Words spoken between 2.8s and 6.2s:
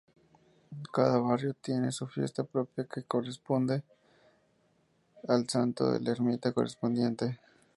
que corresponde al santo de la